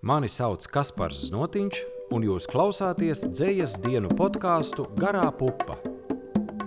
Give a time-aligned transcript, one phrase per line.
[0.00, 1.78] Mani sauc Kaspars Znotiņš,
[2.16, 5.76] un jūs klausāties dzējas dienu podkāstu Garā pupa,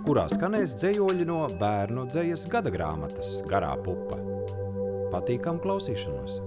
[0.06, 4.20] kurā skanēs dzējoļi no bērnu dzējas gada grāmatas Garā pupa.
[5.10, 6.38] Patīkam klausīšanos!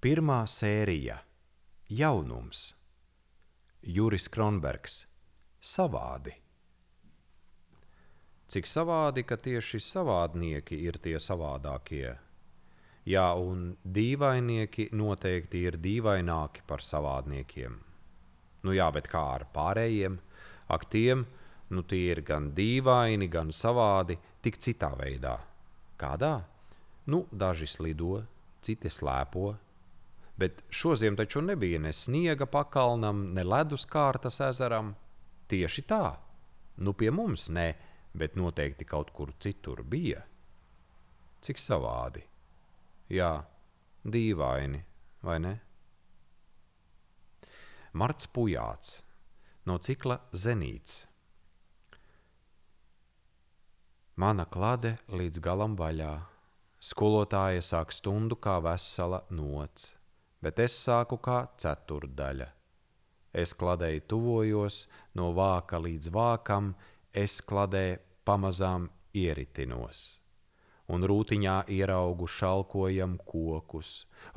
[0.00, 1.20] Pirmā sērija-
[2.00, 2.70] Jaunums
[3.82, 5.04] Juris Kronbergs-
[5.74, 6.38] Savādi
[8.50, 12.16] Cik savādi, ka tieši savādnieki ir tie savādākie.
[13.08, 17.78] Jā, un dīvainieki noteikti ir dīvaināki par savādniekiem.
[18.64, 20.18] Nu jā, bet kā ar pārējiem?
[20.70, 21.24] Ak, tiem,
[21.72, 25.38] nu tie ir gan dīvaini, gan savādi, tik citā veidā.
[26.00, 26.34] Kādā?
[27.08, 28.20] Nu, daži slido,
[28.62, 29.54] citi slēpo.
[30.40, 34.94] Bet šodien taču nebija ne sniega pakalnam, ne ledus kārtas ezeram.
[35.48, 36.04] Tieši tā,
[36.84, 37.72] nu pie mums ne
[38.12, 40.22] bet noteikti kaut kur citur bija.
[41.40, 42.22] Cik savādi.
[43.10, 43.40] Jā,
[44.06, 44.84] dīvaini,
[45.26, 45.54] vai ne?
[47.90, 49.00] Marts Pujāts
[49.66, 51.08] no cikla Zenīts.
[54.14, 56.12] Mana klade līdz galam vaļā.
[56.78, 59.90] Skolotāja sāk stundu kā vesela nots,
[60.38, 62.46] bet es sāku kā ceturdaļa.
[63.34, 64.84] Es kladēju tuvojos
[65.18, 66.76] no vāka līdz vākam,
[67.10, 68.86] es kladē pamazām
[69.18, 70.19] ieritinos.
[70.90, 73.90] Un rūtiņā ieraugu šalkojam kokus,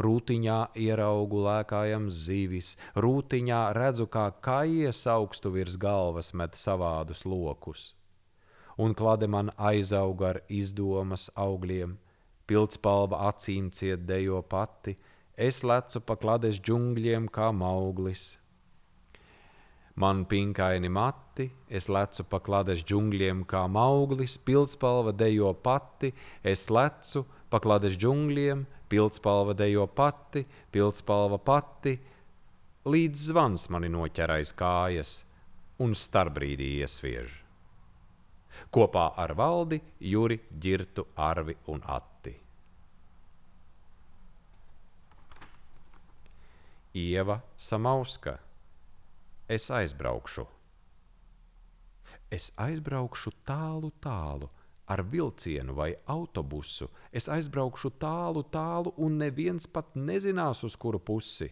[0.06, 7.96] rūtiņā ieraugu lēkājam zivis, rūtiņā redzu, kā kājies augstu virs galvas met savādus lokus.
[8.78, 11.98] Un klade man aizauga ar izdomas augļiem,
[12.46, 14.94] pildspalva acīm ciet dejo pati,
[15.38, 18.36] es lecu pa klades džungļiem kā mauglis,
[19.96, 26.10] Man pinkaini mati, es lecu pa klades džungļiem kā mauglis, pildspalva dejo pati,
[26.42, 27.22] es lecu
[27.54, 31.94] pa klades džungļiem, pildspalva dejo pati, pildspalva pati,
[32.90, 35.12] līdz zvans mani noķer aiz kājas
[35.78, 37.36] un starbrīdī iesviež.
[38.74, 42.34] Kopā ar valdi, Juri, Girtu, Arvi un Atti.
[46.98, 48.36] Ieva Samauska
[49.54, 50.48] es aizbraukšu.
[52.34, 54.50] Es aizbraukšu tālu, tālu,
[54.90, 56.90] ar vilcienu vai autobusu.
[57.14, 61.52] Es aizbraukšu tālu, tālu, un neviens pat nezinās, uz kuru pusi.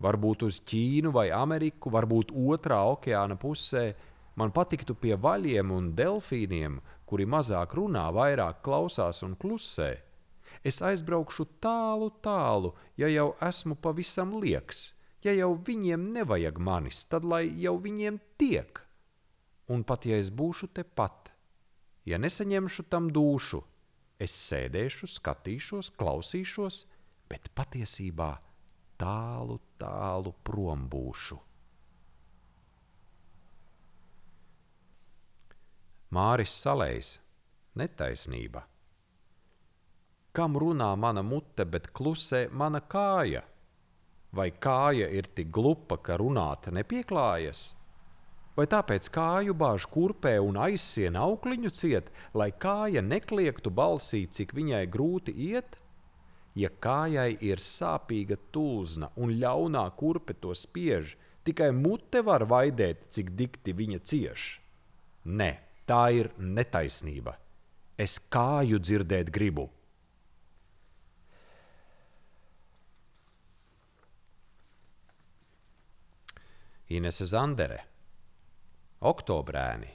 [0.00, 3.92] Varbūt uz Ķīnu vai Ameriku, varbūt otrā okeāna pusē.
[4.38, 9.96] Man patiktu pie vaļiem un delfīniem, kuri mazāk runā, vairāk klausās un klusē.
[10.64, 14.92] Es aizbraukšu tālu, tālu, ja jau esmu pavisam lieks
[15.28, 18.78] Ja jau viņiem nevajag manis, tad lai jau viņiem tiek.
[19.68, 21.28] Un pat ja es būšu tepat,
[22.08, 23.60] ja nesaņemšu tam dušu,
[24.16, 26.78] es sēdēšu, skatīšos, klausīšos,
[27.28, 28.30] bet patiesībā
[28.96, 31.36] tālu, tālu prom būšu.
[36.08, 37.18] Māris Salējs-
[37.82, 38.64] netaisnība.
[40.32, 43.44] Kam runā mana mute, bet klusē mana kāja?
[44.32, 47.72] Vai kāja ir tik glupa, ka runāt nepieklājas?
[48.58, 54.82] Vai tāpēc kāju bāž kurpē un aizsien aukliņu ciet, lai kāja nekliegtu balsī, cik viņai
[54.90, 55.78] grūti iet?
[56.58, 61.14] Ja kājai ir sāpīga tulzna un ļaunā kurpe to spiež,
[61.46, 64.48] tikai mute var vaidēt, cik dikti viņa cieš.
[65.24, 65.52] Nē,
[65.86, 67.38] tā ir netaisnība.
[67.96, 69.68] Es kāju dzirdēt gribu.
[76.88, 77.82] Inese Zandere,
[79.04, 79.90] Oktobrēni.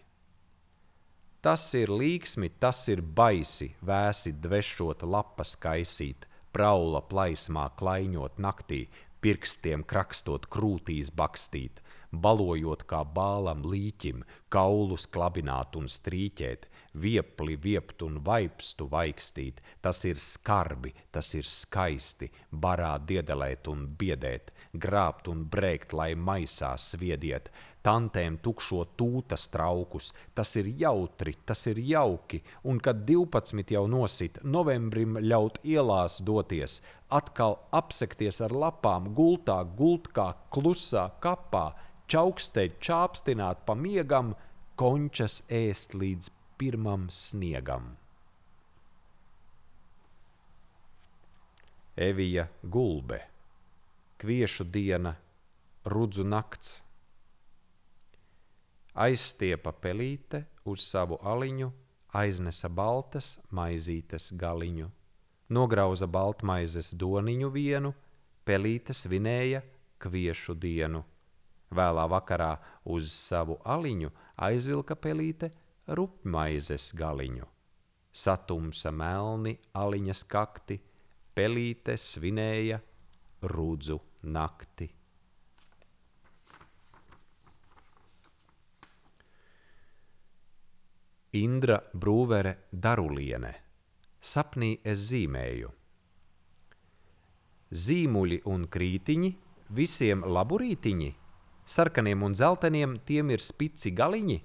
[1.41, 8.83] Tas ir līksmi, tas ir baisi, vēsi dvešot lapas kaisīt, praula plaismā klaiņot naktī,
[9.25, 11.81] pirkstiem krakstot krūtīs bakstīt,
[12.13, 14.21] balojot kā bālam līķim,
[14.53, 22.29] kaulus klabināt un strīķēt, viepli viept un vaipstu vaikstīt, tas ir skarbi, tas ir skaisti,
[22.51, 27.49] barā diedelēt un biedēt, grābt un brēkt, lai maisā sviediet,
[27.83, 34.39] tantēm tukšo tūtas traukus, tas ir jautri, tas ir jauki, un kad 12 jau nosit,
[34.43, 36.79] novembrim ļaut ielās doties,
[37.09, 41.71] atkal apsekties ar lapām, gultā, gultkā, klusā kapā,
[42.07, 44.33] čaukstēt, čāpstināt pa miegam,
[44.79, 47.95] končas ēst līdz pirmam sniegam.
[51.95, 53.19] Evija Gulbe,
[54.17, 55.15] Kviešu diena,
[55.85, 56.79] Rudzu nakts.
[58.93, 61.69] Aizstiepa pelīte uz savu aliņu,
[62.13, 64.89] aiznesa baltas maizītes galiņu.
[65.49, 67.93] nograuza baltmaizes doniņu vienu,
[68.45, 69.61] pelīte svinēja
[69.99, 71.03] kviešu dienu.
[71.69, 75.51] Vēlā vakarā uz savu aliņu aizvilka pelīte
[75.87, 77.47] rupmaizes galiņu.
[78.13, 80.77] Satumsa melni aliņas kakti,
[81.33, 82.79] pelīte svinēja
[83.49, 83.99] rudzu
[84.29, 84.89] nakti.
[91.33, 93.55] Indra Brūvere Daruliene
[94.23, 95.67] Sapnī es zīmēju.
[97.75, 99.31] Zīmuļi un krītiņi,
[99.75, 101.09] visiem laburītiņi,
[101.75, 104.37] sarkaniem un zeltainiem tiem ir spici galiņi.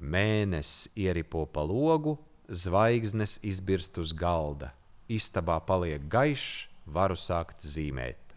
[0.00, 2.16] Mēnesis ieripo pa logu,
[2.48, 4.72] zvaigznes izbirst uz galda,
[5.08, 8.32] istabā paliek gaišs, varu sākt zīmēt.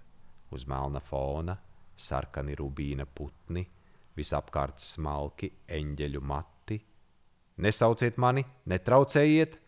[0.53, 1.55] Uz melna fona
[1.97, 3.63] sarkani rubīna putni,
[4.17, 6.79] visapkārt smalki eņģeļu mati.
[7.63, 9.59] Nesauciet mani, netraucējiet,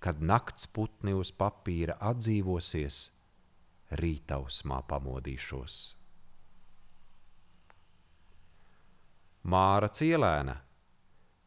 [0.00, 3.00] kad nakts putni uz papīra atdzīvosies,
[4.00, 5.78] rītausmā pamodīšos.
[9.50, 10.54] Māra cielēna,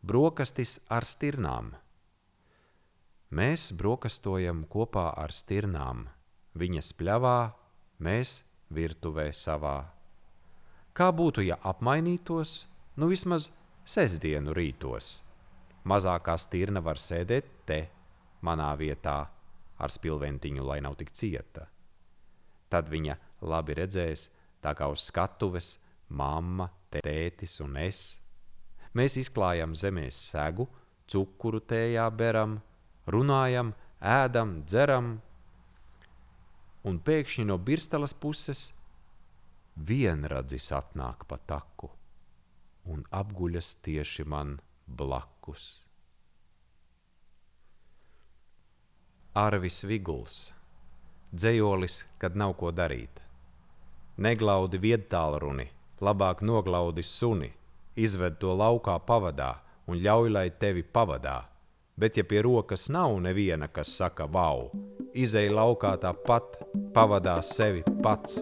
[0.03, 1.71] brokastis ar stirnām.
[3.33, 6.05] Mēs brokastojam kopā ar stirnām,
[6.59, 7.37] viņas pļavā,
[8.03, 9.77] mēs virtuvē savā.
[10.93, 12.65] Kā būtu, ja apmainītos,
[12.99, 13.47] nu vismaz
[13.87, 15.21] sestdienu rītos?
[15.87, 17.79] Mazākā stirna var sēdēt te,
[18.43, 19.17] manā vietā,
[19.79, 21.65] ar spilventiņu, lai nav tik cieta.
[22.69, 24.27] Tad viņa labi redzēs,
[24.61, 25.77] tā kā uz skatuves,
[26.09, 28.03] mamma, tētis un es.
[28.93, 30.67] Mēs izklājam zemē segu,
[31.09, 32.59] cukuru tējā beram,
[33.09, 35.15] runājam, ēdam, dzeram,
[36.83, 38.69] un pēkšņi no birstelas puses
[39.75, 41.89] vienradzis atnāk pa taku
[42.85, 44.57] un apguļas tieši man
[44.87, 45.67] blakus.
[49.33, 50.51] Arvis Viguls,
[51.33, 53.21] dzējolis, kad nav ko darīt.
[54.21, 55.65] Neglaudi viedtālruni,
[56.05, 57.49] labāk noglaudi suni,
[57.95, 59.53] izved to laukā pavadā
[59.87, 61.43] un ļauj, lai tevi pavadā.
[61.99, 64.71] Bet, ja pie rokas nav neviena, kas saka, wow,
[65.13, 66.57] izēj laukā tāpat,
[66.95, 68.41] pavadās sevi pats.